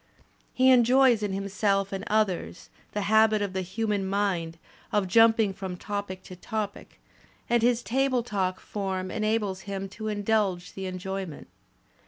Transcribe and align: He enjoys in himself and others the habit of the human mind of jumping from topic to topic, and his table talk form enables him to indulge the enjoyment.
He 0.51 0.71
enjoys 0.71 1.21
in 1.21 1.31
himself 1.31 1.91
and 1.93 2.03
others 2.07 2.71
the 2.93 3.01
habit 3.03 3.43
of 3.43 3.53
the 3.53 3.61
human 3.61 4.03
mind 4.03 4.57
of 4.91 5.07
jumping 5.07 5.53
from 5.53 5.77
topic 5.77 6.23
to 6.23 6.35
topic, 6.35 6.99
and 7.47 7.61
his 7.61 7.83
table 7.83 8.23
talk 8.23 8.59
form 8.59 9.11
enables 9.11 9.61
him 9.69 9.87
to 9.89 10.07
indulge 10.07 10.73
the 10.73 10.87
enjoyment. 10.87 11.49